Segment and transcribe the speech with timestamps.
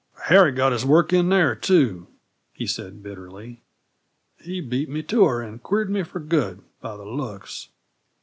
[0.29, 2.07] "Harry got his work in there, too,"
[2.53, 3.61] he said bitterly.
[4.39, 7.69] "He beat me to her and queered me for good, by the looks."